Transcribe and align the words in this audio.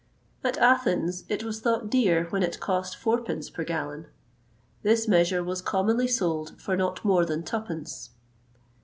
[XXVIII 0.43 0.59
134] 0.61 0.65
At 0.65 0.71
Athens 0.97 1.23
it 1.29 1.43
was 1.43 1.59
thought 1.59 1.89
dear 1.91 2.23
when 2.31 2.41
it 2.41 2.59
cost 2.59 2.95
fourpence 2.97 3.51
per 3.51 3.63
gallon. 3.63 4.07
This 4.81 5.07
measure 5.07 5.43
was 5.43 5.61
commonly 5.61 6.07
sold 6.07 6.59
for 6.59 6.75
not 6.75 7.05
more 7.05 7.23
than 7.23 7.43
twopence. 7.43 8.09